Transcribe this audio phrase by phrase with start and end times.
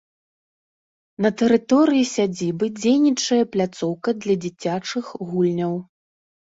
[1.25, 5.73] На тэрыторыі сядзібы дзейнічае пляцоўка для дзіцячых гульняў.